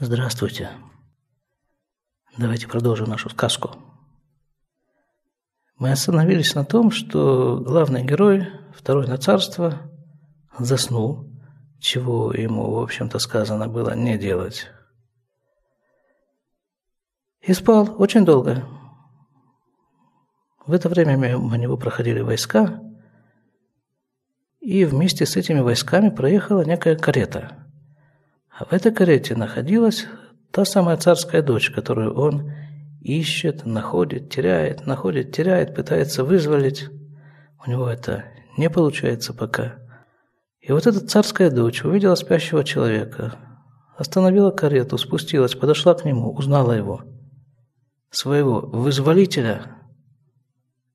[0.00, 0.70] Здравствуйте.
[2.36, 3.74] Давайте продолжим нашу сказку.
[5.76, 9.90] Мы остановились на том, что главный герой, второй на царство,
[10.56, 11.28] заснул,
[11.80, 14.68] чего ему, в общем-то, сказано было не делать.
[17.40, 18.64] И спал очень долго.
[20.64, 22.80] В это время мимо него проходили войска,
[24.60, 27.64] и вместе с этими войсками проехала некая карета–
[28.64, 30.06] в этой карете находилась
[30.50, 32.52] та самая царская дочь, которую он
[33.00, 36.88] ищет, находит, теряет, находит, теряет, пытается вызволить.
[37.64, 38.24] У него это
[38.56, 39.76] не получается пока.
[40.60, 43.36] И вот эта царская дочь увидела спящего человека,
[43.96, 47.04] остановила карету, спустилась, подошла к нему, узнала его,
[48.10, 49.76] своего вызволителя,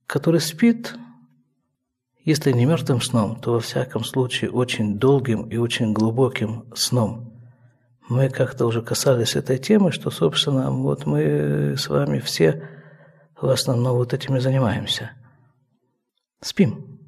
[0.06, 0.96] который спит,
[2.26, 7.30] если не мертвым сном, то во всяком случае очень долгим и очень глубоким сном–
[8.10, 12.68] мы как-то уже касались этой темы, что, собственно, вот мы с вами все
[13.40, 15.12] в основном вот этим и занимаемся.
[16.42, 17.00] Спим.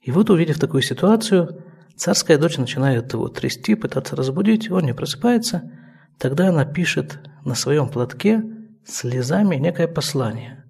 [0.00, 1.64] И вот, увидев такую ситуацию,
[1.96, 5.70] царская дочь начинает его трясти, пытаться разбудить, он не просыпается.
[6.18, 8.42] Тогда она пишет на своем платке
[8.86, 10.64] слезами некое послание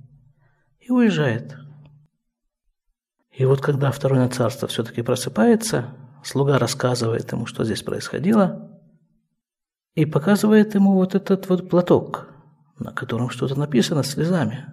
[0.80, 1.56] и уезжает.
[3.32, 5.94] И вот когда второй на царство все-таки просыпается,
[6.26, 8.68] Слуга рассказывает ему, что здесь происходило,
[9.94, 12.26] и показывает ему вот этот вот платок,
[12.80, 14.66] на котором что-то написано слезами.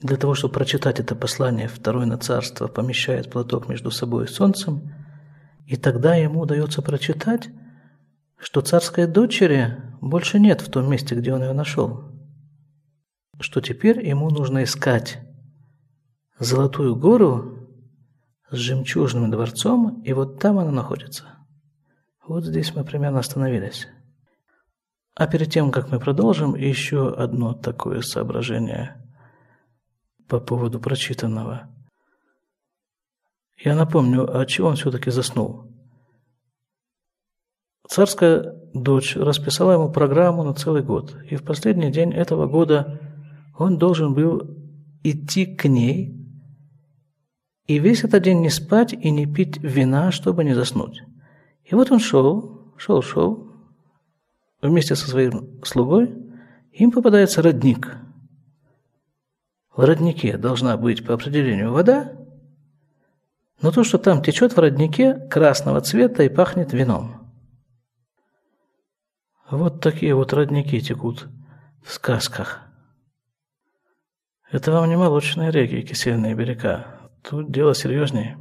[0.00, 4.92] Для того, чтобы прочитать это послание, второй на царство помещает платок между собой и солнцем,
[5.64, 7.48] и тогда ему удается прочитать,
[8.36, 12.02] что царской дочери больше нет в том месте, где он ее нашел,
[13.38, 15.20] что теперь ему нужно искать
[16.40, 17.57] Золотую гору
[18.50, 21.24] с жемчужным дворцом, и вот там она находится.
[22.26, 23.88] Вот здесь мы примерно остановились.
[25.14, 29.04] А перед тем, как мы продолжим, еще одно такое соображение
[30.28, 31.68] по поводу прочитанного.
[33.56, 35.64] Я напомню, а чего он все-таки заснул?
[37.88, 43.00] Царская дочь расписала ему программу на целый год, и в последний день этого года
[43.58, 44.42] он должен был
[45.02, 46.17] идти к ней
[47.68, 51.02] и весь этот день не спать и не пить вина, чтобы не заснуть.
[51.64, 53.52] И вот он шел, шел, шел,
[54.62, 56.16] вместе со своим слугой,
[56.72, 57.94] им попадается родник.
[59.76, 62.14] В роднике должна быть по определению вода,
[63.60, 67.30] но то, что там течет в роднике, красного цвета и пахнет вином.
[69.50, 71.28] Вот такие вот родники текут
[71.84, 72.62] в сказках.
[74.50, 76.97] Это вам не молочные реки и кисельные берега,
[77.28, 78.38] Тут дело серьезнее.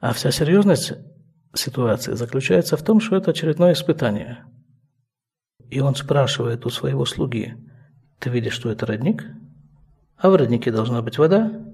[0.00, 0.92] А вся серьезность
[1.54, 4.44] ситуации заключается в том, что это очередное испытание.
[5.70, 7.56] И он спрашивает у своего слуги,
[8.18, 9.24] ты видишь, что это родник?
[10.18, 11.64] А в роднике должна быть вода?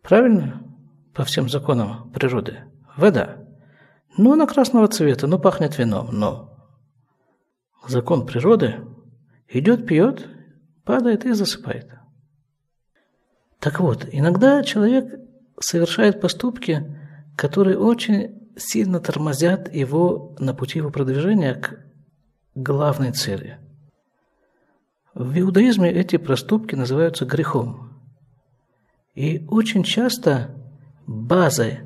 [0.00, 0.62] Правильно?
[1.12, 2.60] По всем законам природы.
[2.96, 3.44] Вода.
[4.16, 6.56] Ну, она красного цвета, ну, пахнет вином, но
[7.86, 8.76] закон природы
[9.46, 10.26] идет, пьет,
[10.84, 11.96] падает и засыпает.
[13.66, 15.18] Так вот, иногда человек
[15.58, 16.86] совершает поступки,
[17.36, 21.84] которые очень сильно тормозят его на пути его продвижения к
[22.54, 23.58] главной цели.
[25.14, 27.90] В иудаизме эти проступки называются грехом.
[29.16, 30.54] И очень часто
[31.08, 31.80] базой,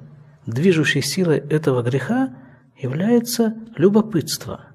[0.44, 2.36] движущей силой этого греха
[2.76, 4.66] является любопытство.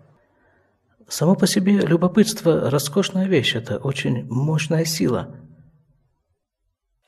[1.07, 5.35] Само по себе любопытство– роскошная вещь, это очень мощная сила–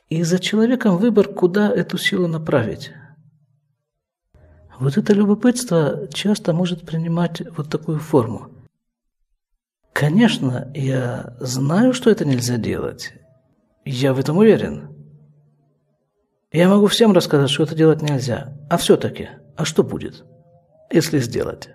[0.10, 2.92] и за человеком выбор, куда эту силу направить.
[4.80, 8.50] Вот это любопытство часто может принимать вот такую форму.
[9.92, 13.14] Конечно, я знаю, что это нельзя делать.
[13.84, 14.96] Я в этом уверен.
[16.52, 18.56] Я могу всем рассказать, что это делать нельзя.
[18.70, 20.24] А все-таки, а что будет,
[20.92, 21.70] если сделать?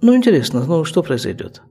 [0.00, 1.62] Ну, интересно, ну что произойдет?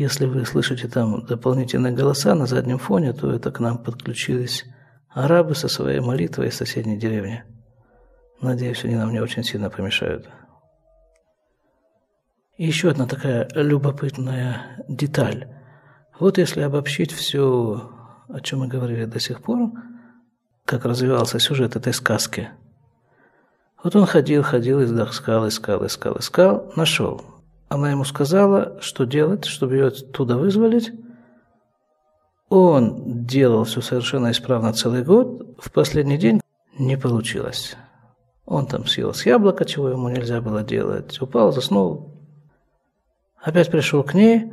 [0.00, 4.64] Если вы слышите там дополнительные голоса на заднем фоне, то это к нам подключились
[5.10, 7.44] арабы со своей молитвой из соседней деревни.
[8.40, 10.26] Надеюсь, они нам не очень сильно помешают.
[12.56, 15.48] И еще одна такая любопытная деталь.
[16.18, 17.92] Вот если обобщить все,
[18.26, 19.70] о чем мы говорили до сих пор,
[20.64, 22.48] как развивался сюжет этой сказки.
[23.84, 27.29] Вот он ходил, ходил, искал, искал, искал, искал, нашел.
[27.70, 30.90] Она ему сказала, что делать, чтобы ее оттуда вызволить.
[32.48, 35.56] Он делал все совершенно исправно целый год.
[35.60, 36.40] В последний день
[36.76, 37.76] не получилось.
[38.44, 42.12] Он там съел с яблока, чего ему нельзя было делать, упал, заснул.
[43.40, 44.52] Опять пришел к ней,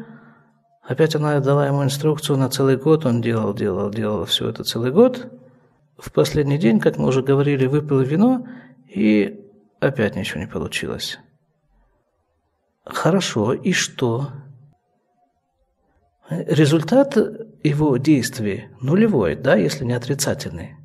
[0.83, 4.91] опять она дала ему инструкцию на целый год, он делал, делал, делал все это целый
[4.91, 5.25] год.
[5.97, 8.45] В последний день, как мы уже говорили, выпил вино,
[8.87, 9.43] и
[9.79, 11.17] опять ничего не получилось.
[12.89, 14.29] Хорошо, и что?
[16.29, 17.17] Результат
[17.63, 20.75] его действий нулевой, да, если не отрицательный.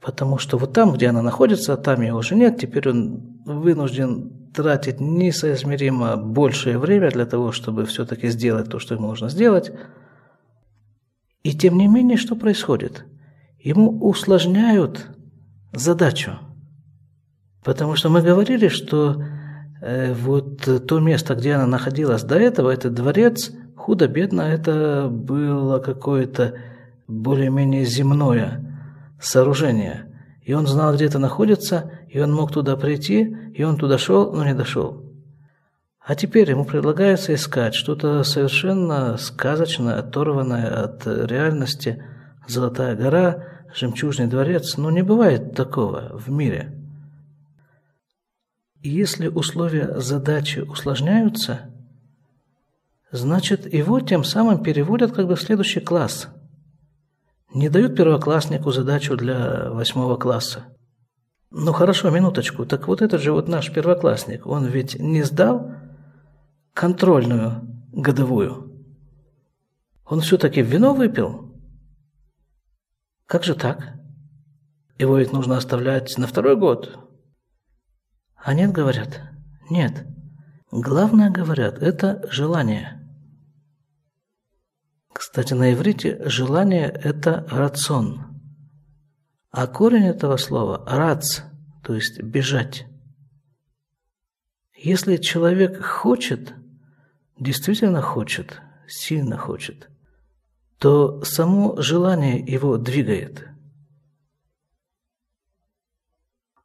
[0.00, 5.00] Потому что вот там, где она находится, там ее уже нет, теперь он вынужден тратить
[5.00, 9.72] несоизмеримо большее время для того, чтобы все-таки сделать то, что ему нужно сделать.
[11.42, 13.04] И тем не менее, что происходит?
[13.58, 15.10] Ему усложняют
[15.72, 16.38] задачу.
[17.62, 19.22] Потому что мы говорили, что
[19.80, 26.54] вот то место, где она находилась до этого, этот дворец, худо-бедно это было какое-то
[27.08, 28.60] более-менее земное
[29.20, 30.06] сооружение.
[30.42, 34.32] И он знал, где это находится, и он мог туда прийти, и он туда шел,
[34.32, 35.04] но не дошел.
[36.10, 42.02] А теперь ему предлагается искать что-то совершенно сказочное, оторванное от реальности.
[42.48, 44.76] Золотая гора, жемчужный дворец.
[44.76, 46.79] Но не бывает такого в мире.
[48.82, 51.70] Если условия задачи усложняются,
[53.10, 56.28] значит его тем самым переводят как бы в следующий класс.
[57.52, 60.64] Не дают первокласснику задачу для восьмого класса.
[61.50, 62.64] Ну хорошо, минуточку.
[62.64, 65.72] Так вот этот же вот наш первоклассник, он ведь не сдал
[66.72, 67.60] контрольную
[67.92, 68.86] годовую.
[70.06, 71.54] Он все-таки вино выпил?
[73.26, 73.94] Как же так?
[74.96, 77.09] Его ведь нужно оставлять на второй год.
[78.42, 79.20] А нет, говорят,
[79.68, 80.06] нет.
[80.70, 82.96] Главное, говорят, это желание–
[85.20, 88.40] кстати, на иврите желание– это рацион.
[89.50, 91.40] А корень этого слова– рац,
[91.84, 92.86] то есть бежать.
[94.74, 96.54] Если человек хочет,
[97.38, 99.90] действительно хочет, сильно хочет,
[100.78, 103.46] то само желание его двигает.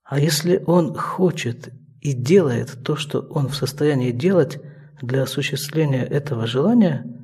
[0.06, 4.62] А если он хочет и делает то, что он в состоянии делать
[5.02, 7.06] для осуществления этого желания–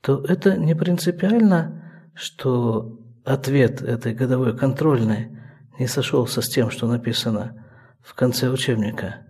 [0.00, 5.36] то это не принципиально, что ответ этой годовой контрольной
[5.78, 7.66] не сошелся с тем, что написано
[8.00, 9.26] в конце учебника.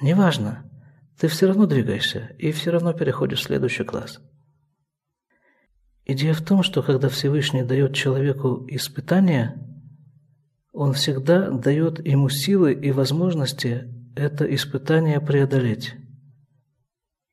[0.00, 0.70] Неважно,
[1.18, 4.20] ты все равно двигаешься и все равно переходишь в следующий класс.
[6.04, 9.54] Идея в том, что когда Всевышний дает человеку испытание,
[10.74, 15.94] он всегда дает ему силы и возможности это испытание преодолеть.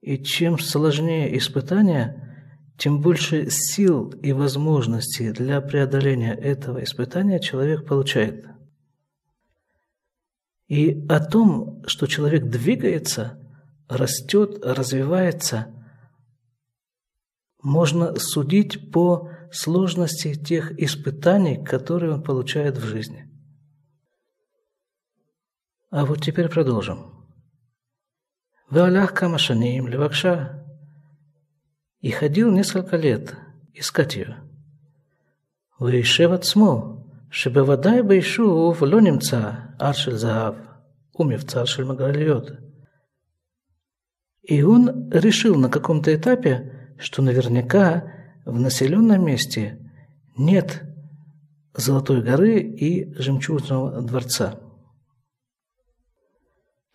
[0.02, 2.38] И чем сложнее испытание,
[2.78, 8.46] тем больше сил и возможностей для преодоления этого испытания человек получает.
[10.68, 13.40] И о том, что человек двигается,
[13.90, 15.68] растет, развивается,
[17.64, 23.31] можно судить по сложности тех испытаний, которые он получает в жизни.
[25.92, 27.28] А вот теперь продолжим.
[28.70, 30.66] Валях Камашаним Левакша
[32.00, 33.36] и ходил несколько лет
[33.74, 34.38] искать ее.
[35.82, 40.56] Вейшев отсмо, шебавадай бейшу в лонимца аршель загав,
[41.14, 42.58] умевца аршель магалиот.
[44.44, 48.14] И он решил на каком-то этапе, что наверняка
[48.46, 49.92] в населенном месте
[50.38, 50.84] нет
[51.74, 54.60] Золотой горы и Жемчужного дворца.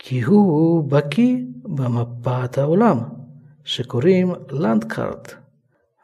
[0.05, 2.97] כי הוא בקיא במפת העולם,
[3.63, 5.33] שקוראים לנדקארט,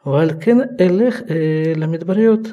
[0.06, 2.48] ועל כן אלך э, למדבריות.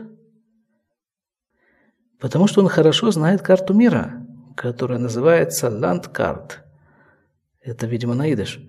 [2.20, 6.64] Потому что он хорошо знает карту мира, которая называется Ландкарт.
[7.62, 8.60] Это, видимо, на идыш.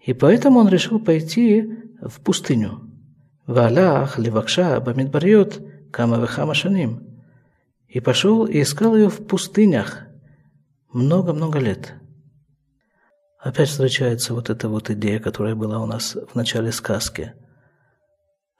[0.00, 1.70] И поэтому он решил пойти
[2.00, 2.80] в пустыню.
[3.46, 6.54] Валях левакша бамидбарьот кама вехама
[7.88, 10.08] И пошел и искал ее в пустынях –
[10.93, 11.95] много-много лет.
[13.39, 17.33] Опять встречается вот эта вот идея, которая была у нас в начале сказки,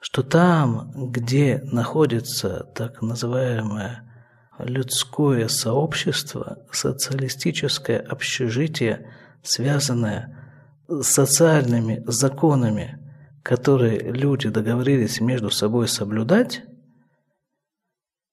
[0.00, 4.10] что там, где находится так называемое
[4.58, 9.10] людское сообщество, социалистическое общежитие,
[9.42, 10.52] связанное
[10.86, 13.00] с социальными законами,
[13.42, 16.62] которые люди договорились между собой соблюдать,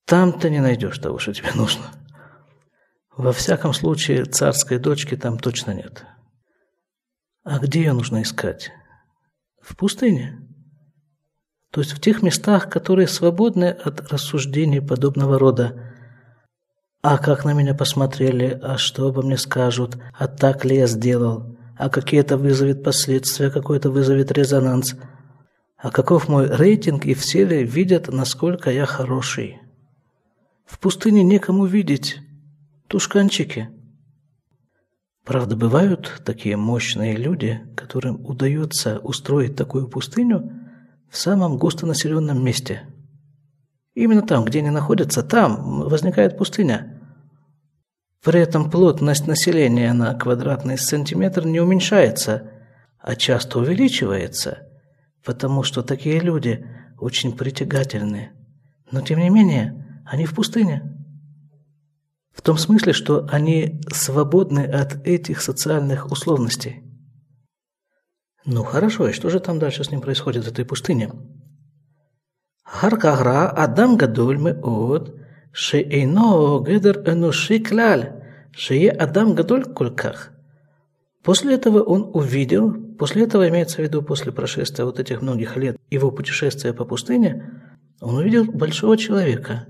[0.05, 1.85] там ты не найдешь того, что тебе нужно–
[3.21, 6.05] во всяком случае, царской дочки там точно нет.
[7.43, 8.71] А где ее нужно искать?
[9.61, 10.39] В пустыне.
[11.69, 15.93] То есть в тех местах, которые свободны от рассуждений подобного рода.
[17.03, 21.55] А как на меня посмотрели, а что обо мне скажут, а так ли я сделал,
[21.77, 24.95] а какие это вызовет последствия, какой это вызовет резонанс,
[25.77, 29.59] а каков мой рейтинг и все ли видят, насколько я хороший.
[30.65, 32.19] В пустыне некому видеть
[32.91, 33.69] тушканчики.
[35.23, 40.51] Правда, бывают такие мощные люди, которым удается устроить такую пустыню
[41.09, 42.83] в самом густонаселенном месте.
[43.93, 47.01] Именно там, где они находятся, там возникает пустыня.
[48.21, 52.51] При этом плотность населения на квадратный сантиметр не уменьшается,
[52.99, 54.67] а часто увеличивается,
[55.23, 56.67] потому что такие люди
[56.99, 58.31] очень притягательны.
[58.91, 61.00] Но тем не менее, они в пустыне.
[62.41, 66.81] В том смысле, что они свободны от этих социальных условностей.
[68.45, 71.11] Ну хорошо, и что же там дальше с ним происходит в этой пустыне?
[72.63, 75.15] Харкагра Адам Гадоль Меод
[75.51, 80.31] Шеэйно Гедер Энуши Кляль Шее Адам Гадоль Кульках.
[81.23, 85.77] После этого он увидел, после этого имеется в виду после прошествия вот этих многих лет
[85.91, 87.61] его путешествия по пустыне,
[87.99, 89.67] он увидел большого человека,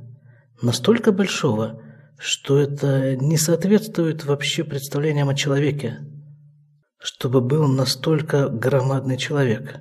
[0.62, 1.82] настолько большого,
[2.22, 5.98] что это не соответствует вообще представлениям о человеке,
[7.00, 9.80] чтобы был настолько громадный человек.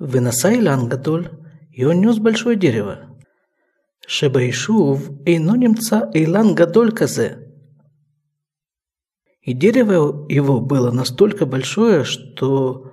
[0.00, 0.90] Выносай Илан
[1.70, 2.98] и он нес большое дерево.
[4.04, 7.38] Шебаишув Эйно немца Эйлан Гадоль Казе.
[9.42, 12.92] И дерево его было настолько большое, что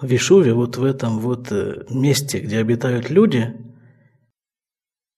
[0.00, 3.54] в Ишуве, вот в этом вот э, месте, где обитают люди,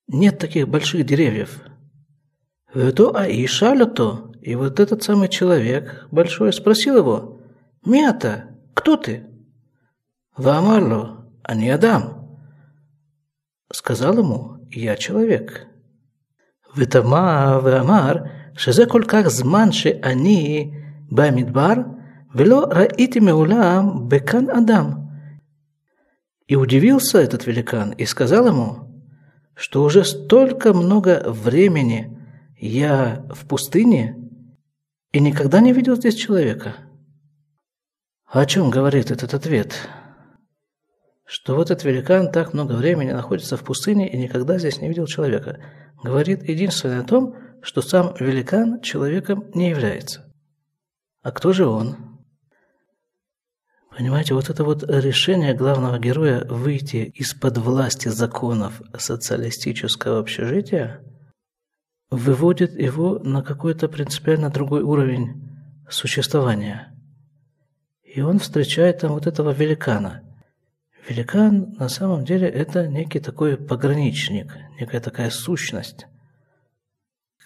[0.07, 1.61] нет таких больших деревьев.
[2.73, 7.41] То Аиша то, и вот этот самый человек большой спросил его,
[7.85, 9.27] «Мята, кто ты?»
[10.37, 12.37] «Ваамарло, а не Адам».
[13.71, 15.67] Сказал ему, «Я человек».
[16.75, 18.13] ותמה ואמר
[18.57, 20.71] שזה כל כך זמן שאני
[21.11, 21.73] במדבר
[22.35, 25.01] ולא ראיתי מעולם בכאן אדם.
[26.47, 28.84] И удивился этот великан и сказал ему,
[29.56, 32.14] что уже столько много времени
[32.58, 34.14] я в пустыне
[35.12, 36.76] и никогда не видел здесь человека.
[38.26, 39.88] О чем говорит этот ответ?
[41.24, 45.06] Что вот этот великан так много времени находится в пустыне и никогда здесь не видел
[45.06, 45.58] человека.
[46.02, 50.30] Говорит единственное о том, что сам великан человеком не является.
[51.22, 52.15] А кто же он?
[53.96, 61.00] Понимаете, вот это вот решение главного героя выйти из-под власти законов социалистического общежития
[62.10, 65.48] выводит его на какой-то принципиально другой уровень
[65.88, 66.94] существования.
[68.04, 70.22] И он встречает там вот этого великана.
[71.08, 76.06] Великан на самом деле это некий такой пограничник, некая такая сущность,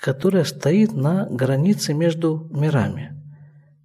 [0.01, 3.17] которая стоит на границе между мирами–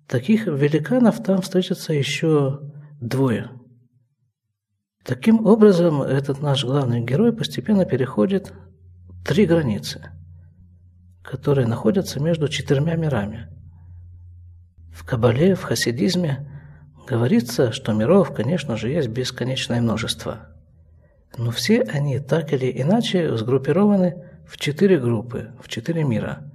[0.08, 2.60] Таких великанов там встретится еще
[3.02, 3.50] двое.
[5.04, 8.54] Таким образом, этот наш главный герой постепенно переходит
[9.26, 10.12] три границы,
[11.24, 13.48] которые находятся между четырьмя мирами.
[14.94, 16.52] В Кабале, в хасидизме
[17.08, 20.50] говорится, что миров, конечно же, есть бесконечное множество.
[21.36, 26.52] Но все они так или иначе сгруппированы в четыре группы, в четыре мира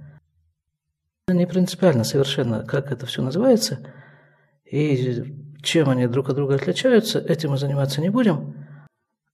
[1.27, 3.79] не принципиально совершенно, как это все называется,
[4.65, 5.23] и
[5.61, 8.55] чем они друг от друга отличаются, этим мы заниматься не будем,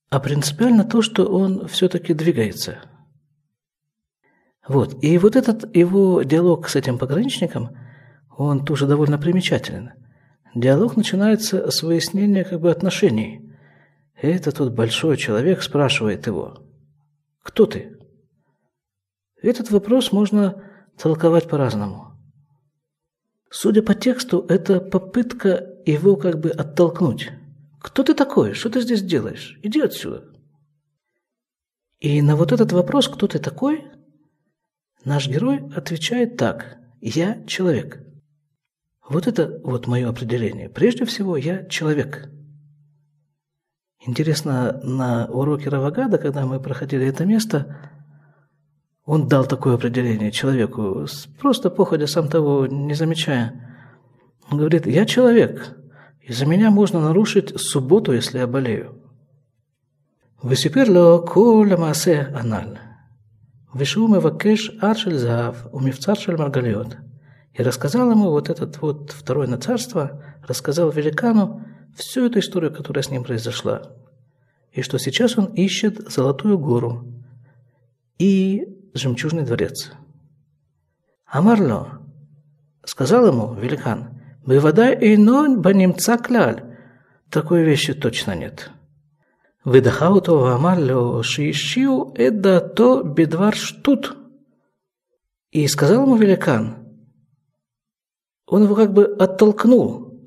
[0.09, 2.79] а принципиально то, что он все-таки двигается.
[4.67, 5.01] Вот.
[5.01, 7.77] И вот этот его диалог с этим пограничником,
[8.37, 9.91] он тоже довольно примечателен.
[10.53, 13.53] Диалог начинается с выяснения как бы отношений.
[14.15, 16.63] Это тот большой человек спрашивает его,
[17.43, 17.97] кто ты?
[19.41, 20.63] Этот вопрос можно
[20.97, 22.13] толковать по-разному.
[23.49, 27.31] Судя по тексту, это попытка его как бы оттолкнуть.
[27.79, 28.53] «Кто ты такой?
[28.53, 29.57] Что ты здесь делаешь?
[29.63, 30.25] Иди отсюда!»
[31.99, 33.85] И на вот этот вопрос «Кто ты такой?»
[35.05, 38.03] наш герой отвечает так «Я человек».
[39.07, 40.69] Вот это вот мое определение.
[40.69, 42.29] Прежде всего, я человек.
[44.05, 47.96] Интересно, на уроке Равагада, когда мы проходили это место,
[49.07, 51.07] он дал такое определение человеку,
[51.39, 53.53] просто походя сам того, не замечая.
[54.51, 55.77] Он говорит, я человек,
[56.19, 59.01] и за меня можно нарушить субботу, если я болею.
[60.43, 62.79] Весиперло коля маасе аналь.
[63.71, 66.97] Вышел вакеш Аршель Заав, умевцаршель Маргалиот.
[67.53, 71.63] И рассказал ему вот этот вот второй на царство, рассказал великану
[71.95, 73.83] всю эту историю, которая с ним произошла.
[74.73, 77.05] И что сейчас он ищет Золотую гору.
[78.19, 79.91] И жемчужный дворец.
[81.25, 82.01] Амарло,
[82.85, 86.63] сказал ему великан, мы вода «Бывада инон банимца кляль».
[87.29, 88.71] Такой вещи точно нет.
[89.65, 94.15] Выдыхал Выдахауту Амарло шиишиу это то бедвар штут.
[95.51, 96.77] И сказал ему великан,
[98.45, 100.17] он его как бы оттолкнул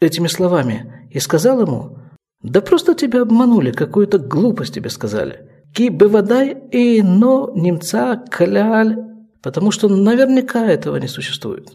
[0.00, 1.98] этими словами и сказал ему,
[2.40, 5.51] «Да просто тебя обманули, какую-то глупость тебе сказали».
[5.74, 8.96] Ки бывадай и но немца кляль,
[9.42, 11.72] потому что наверняка этого не существует.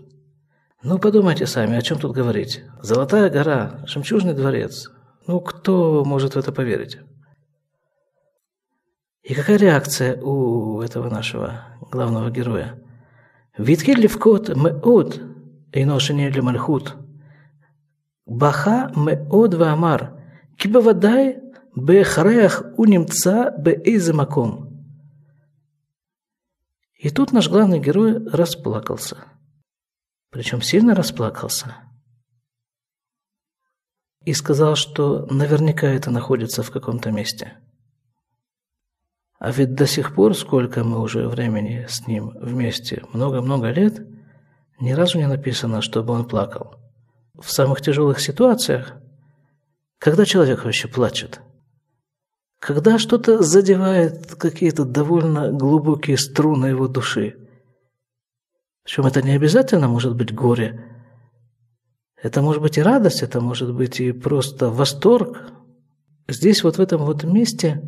[0.83, 2.63] Ну, подумайте сами, о чем тут говорить.
[2.81, 4.91] Золотая гора, жемчужный дворец,
[5.25, 6.99] ну, кто может в это поверить?
[9.23, 12.81] И какая реакция у этого нашего главного героя?
[13.57, 15.19] Витхиль левкот меот
[15.73, 16.95] эйношени мальхут.
[18.25, 20.13] Баха меот ваамар.
[20.57, 21.41] Кибавадай
[21.77, 24.85] бехарех у немца беизамаком.
[26.95, 29.17] И тут наш главный герой расплакался.
[30.31, 31.75] Причем сильно расплакался–
[34.27, 37.53] и сказал, что наверняка это находится в каком-то месте.
[39.39, 44.05] А ведь до сих пор, сколько мы уже времени с ним вместе, много-много лет,
[44.81, 46.75] ни разу не написано, чтобы он плакал.
[47.41, 48.97] В самых тяжелых ситуациях,
[49.97, 51.39] когда человек вообще плачет,
[52.59, 57.35] когда что-то задевает какие-то довольно глубокие струны его души.
[58.83, 60.83] Причем это не обязательно может быть горе–
[62.21, 65.53] это может быть и радость, это может быть и просто восторг.
[66.27, 67.81] Здесь вот в этом вот месте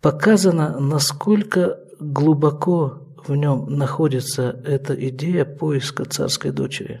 [0.00, 7.00] показано, насколько глубоко в нем находится эта идея поиска царской дочери.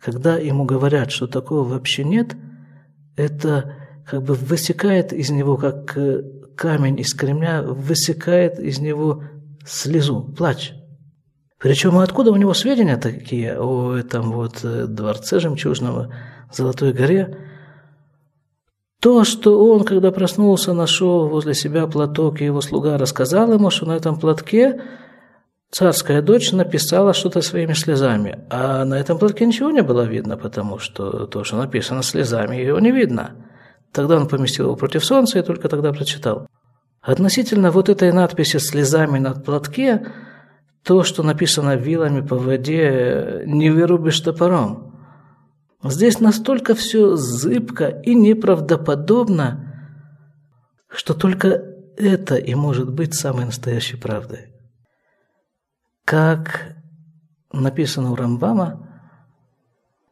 [0.00, 2.34] Когда ему говорят, что такого вообще нет,
[3.16, 6.22] это как бы высекает из него, как э,
[6.56, 9.24] камень из кремня, высекает из него
[9.66, 10.72] слезу, плач.
[11.58, 16.12] Причем откуда у него сведения такие о этом вот э, дворце жемчужного,
[16.52, 17.36] Золотой горе?
[19.00, 23.86] То, что он, когда проснулся, нашел возле себя платок, и его слуга рассказал ему, что
[23.86, 24.80] на этом платке
[25.70, 28.46] царская дочь написала что-то своими слезами.
[28.50, 32.78] А на этом платке ничего не было видно, потому что то, что написано слезами, его
[32.78, 33.34] не видно.
[33.94, 36.48] Тогда он поместил его против солнца и только тогда прочитал.
[37.00, 40.06] Относительно вот этой надписи слезами на платке–
[40.84, 44.94] то, что написано вилами по воде, не вырубишь топором.
[45.82, 49.96] Здесь настолько все зыбко и неправдоподобно,
[50.88, 51.48] что только
[51.96, 54.52] это и может быть самой настоящей правдой.
[56.04, 56.76] Как
[57.50, 58.86] написано у Рамбама,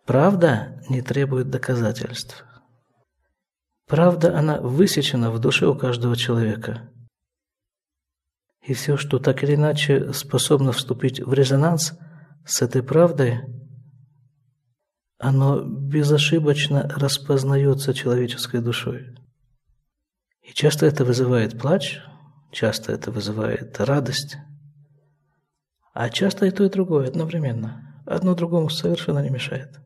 [0.06, 2.46] правда не требует доказательств.
[3.92, 6.88] Правда, она высечена в душе у каждого человека.
[8.62, 11.92] И все, что так или иначе способно вступить в резонанс
[12.46, 13.40] с этой правдой,
[15.18, 19.14] оно безошибочно распознается человеческой душой.
[20.40, 22.00] И часто это вызывает плач,
[22.50, 24.38] часто это вызывает радость,
[25.92, 28.02] а часто и то, и другое одновременно.
[28.06, 29.78] Одно другому совершенно не мешает.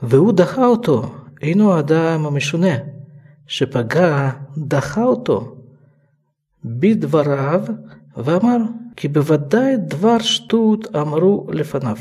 [0.00, 2.75] В Иудахауту אינו אדם המשונה,
[3.47, 5.55] שפגע, דחה אותו,
[6.65, 7.65] בדבריו
[8.17, 8.57] ואמר
[8.95, 11.97] כי בוודאי דבר שטות אמרו לפניו.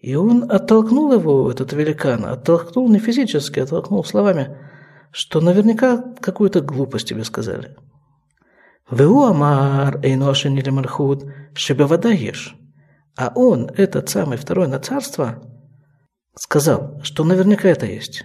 [0.00, 4.56] И он оттолкнул его, этот великан, оттолкнул не физически, оттолкнул словами,
[5.10, 7.76] что наверняка какую-то глупость тебе сказали.
[8.90, 12.54] Веу амар эйношен или мархуд шебевадаеш.
[13.16, 15.42] А он, этот самый второй на царство,
[16.35, 18.23] сказал, что наверняка это есть.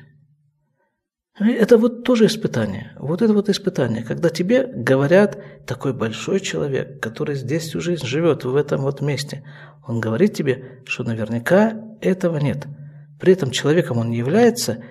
[1.39, 2.93] Это вот тоже испытание.
[2.99, 8.45] Вот это вот испытание, когда тебе говорят такой большой человек, который здесь всю жизнь живет,
[8.45, 9.45] в этом вот месте,
[9.87, 12.67] он говорит тебе, что наверняка этого нет.
[13.21, 14.83] При этом человеком он не является,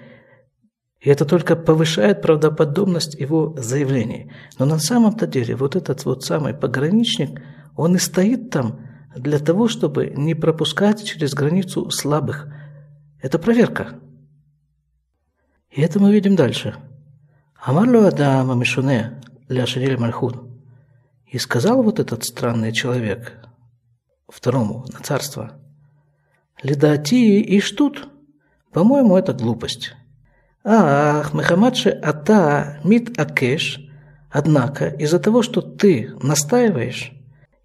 [1.01, 4.32] и это только повышает правдоподобность его заявлений.
[4.58, 7.41] Но на самом-то деле вот этот вот самый пограничник,
[7.75, 8.80] он и стоит там
[9.15, 12.47] для того, чтобы не пропускать через границу слабых.
[13.21, 13.99] Это проверка.
[15.71, 16.75] И это мы видим дальше.
[17.56, 20.43] Амарлю Адама Мишуне Ляшариль Мальхуд.
[21.25, 23.34] И сказал вот этот странный человек
[24.30, 25.53] второму на царство,
[26.63, 28.10] Лидати и штут,
[28.71, 29.93] по-моему, это глупость.
[30.63, 33.80] Ах, Мехамадши Ата Мит Акеш,
[34.32, 37.13] однако из-за того, что ты настаиваешь,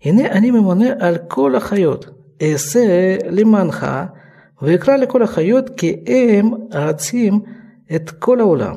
[0.00, 4.14] Ине они мимоне аль кола хайот, эсе лиманха,
[4.61, 7.41] ויקרא לכל החיות כי הם רצים
[7.95, 8.75] את כל העולם.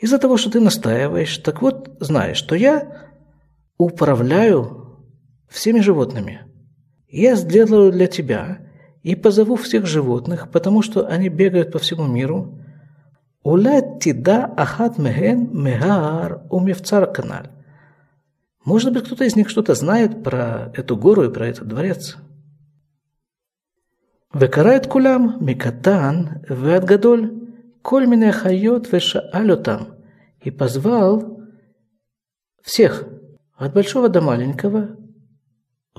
[0.00, 3.08] Из-за того, что ты настаиваешь, так вот, знаешь, что я
[3.78, 5.00] управляю
[5.48, 6.42] всеми животными.
[7.08, 8.58] Я сделаю для тебя
[9.02, 12.58] и позову всех животных, потому что они бегают по всему миру.
[13.42, 17.50] Улет тида ахат меген мегар умевцар каналь.
[18.64, 22.18] Может быть, кто-то из них что-то знает про эту гору и про этот дворец.
[24.36, 27.30] וקרא את כולם, מקטן ועד גדול,
[27.82, 29.78] כל מיני חיות ושאל אותם,
[30.44, 31.40] и позвал
[32.62, 33.04] всех,
[33.56, 34.96] от большого до маленького,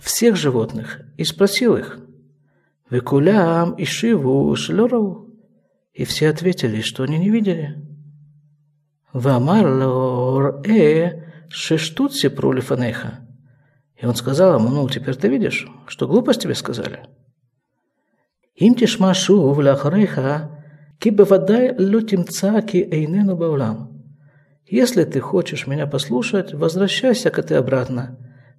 [0.02, 2.00] всех животных, и спросил их,
[2.90, 5.30] «Векулям и шиву шлорау?»
[5.94, 7.86] И все ответили, что они не видели.
[9.12, 13.28] «Вамар лор э шештут сепру лифанеха».
[13.98, 17.10] И он сказал ему, ну, теперь ты видишь, что глупость тебе сказали.
[18.56, 20.64] Им тишма шув ляхареха,
[21.00, 24.04] ки бевадай ло тимца ки эйнену баулам.
[24.66, 28.18] Если ты хочешь меня послушать, возвращайся к ты обратно,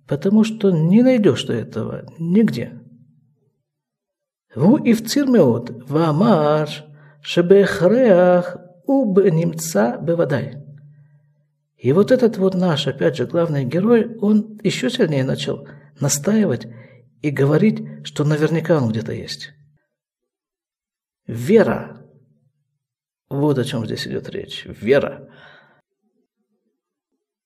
[0.08, 2.72] потому что не найдешь ты этого нигде.
[4.56, 6.64] והוא הפציר מאוד, ואמר
[7.22, 10.54] שבהכרח הוא נמצא בוודאי.
[11.78, 15.66] И вот этот вот наш, опять же, главный герой, он еще сильнее начал
[15.98, 16.66] настаивать
[17.22, 19.52] и говорить, что наверняка он где-то есть.
[21.27, 22.05] Вера.
[23.29, 24.65] Вот о чем здесь идет речь.
[24.65, 25.29] Вера.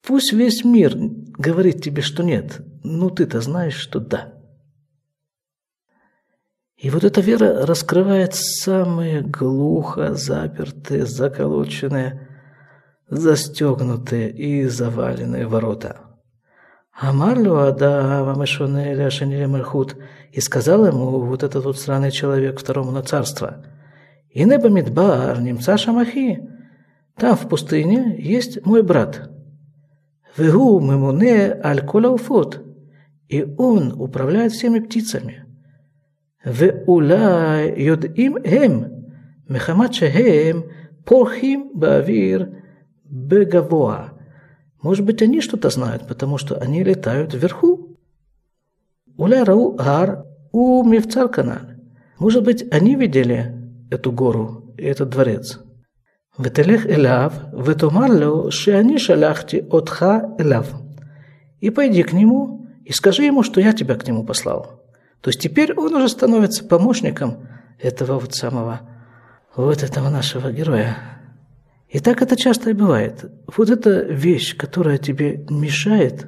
[0.06, 4.34] Пусть весь мир говорит тебе, что нет, но ты-то знаешь, что да.
[6.78, 12.28] И вот эта вера раскрывает самые глухо запертые, заколоченные,
[13.10, 16.10] застегнутые и заваленные ворота.
[16.94, 19.96] Амарлю Ада Вамешоне Ляшаниле Мальхут
[20.32, 23.66] и сказал ему вот этот вот странный человек второму на царство.
[24.32, 26.48] «Инеба Мидбар, немца Шамахи,
[27.16, 29.30] там в пустыне есть мой брат.
[30.38, 32.64] Вегу мемуне аль кулауфот,
[33.28, 35.46] и он управляет всеми птицами.
[36.44, 39.12] Ве ула йод им эм,
[39.48, 40.66] мехамаче эм
[41.06, 42.50] порхим бавир
[43.04, 44.20] бегавоа».
[44.82, 47.79] Может быть, они что-то знают, потому что они летают вверху.
[49.19, 51.61] Уля рау гар у мифцар канал.
[52.19, 53.55] Может быть, они видели
[53.91, 55.59] эту гору и этот дворец.
[56.39, 57.33] ותלך אליו
[57.65, 60.07] ותאמר לו שאני שלחתי אותך
[60.41, 60.65] אליו.
[61.61, 64.83] И пойди к нему и скажи ему, что я тебя к нему послал.
[65.21, 67.47] То есть теперь он уже становится помощником
[67.81, 68.81] этого вот самого,
[69.57, 70.99] вот этого нашего героя.
[71.89, 73.25] И так это часто и бывает.
[73.57, 76.27] Вот эта вещь, которая тебе мешает,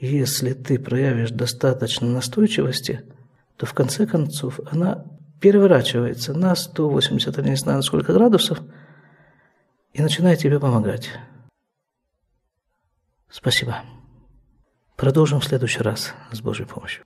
[0.00, 3.02] если ты проявишь достаточно настойчивости,
[3.56, 5.04] то в конце концов она
[5.40, 8.60] переворачивается на 180 или не знаю на сколько градусов–
[9.96, 11.10] и начинает тебе помогать.
[13.30, 13.82] Спасибо.
[14.94, 17.04] Продолжим в следующий раз с Божьей помощью.